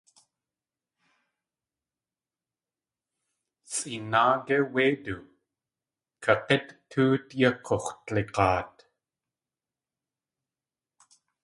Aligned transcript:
Sʼeenáa 3.73 4.33
gé 4.45 4.55
wéidu? 4.73 5.15
Kag̲ít 6.23 6.67
tóot 6.89 7.27
yaa 7.39 7.53
k̲ux̲wdlig̲aat. 7.65 8.75